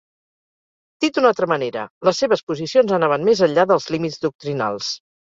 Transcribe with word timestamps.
Dit 1.05 1.17
d'una 1.19 1.29
altra 1.33 1.49
manera, 1.53 1.85
les 2.11 2.23
seves 2.25 2.45
posicions 2.49 2.97
anaven 3.01 3.31
més 3.31 3.47
enllà 3.51 3.71
dels 3.75 3.91
límits 3.95 4.23
doctrinals. 4.29 4.95